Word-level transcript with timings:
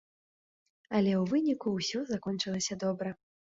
Але 0.99 1.11
ў 1.21 1.35
выніку 1.35 1.75
ўсё 1.77 1.99
закончылася 2.15 2.81
добра. 2.89 3.09